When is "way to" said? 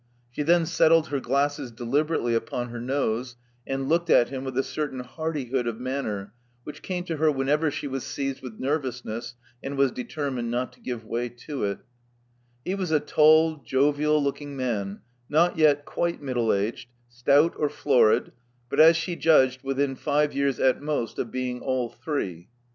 11.05-11.65